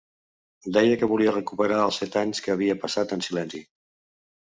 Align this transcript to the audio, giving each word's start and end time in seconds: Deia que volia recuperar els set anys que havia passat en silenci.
Deia 0.77 0.95
que 1.01 1.09
volia 1.11 1.35
recuperar 1.35 1.79
els 1.83 2.01
set 2.03 2.19
anys 2.25 2.45
que 2.49 2.57
havia 2.57 2.81
passat 2.87 3.19
en 3.19 3.27
silenci. 3.31 3.67